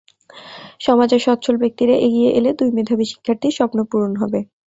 সমাজের 0.81 1.21
সচ্ছল 1.23 1.55
ব্যক্তিরা 1.63 1.95
এগিয়ে 2.05 2.29
এলে 2.31 2.51
দুই 2.59 2.69
মেধাবী 2.77 3.05
শিক্ষার্থীর 3.11 3.57
স্বপ্ন 3.57 3.77
পূরণ 3.89 4.13
হবে। 4.21 4.39